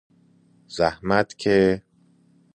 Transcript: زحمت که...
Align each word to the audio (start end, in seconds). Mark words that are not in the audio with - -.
زحمت 0.77 1.29
که... 1.41 1.57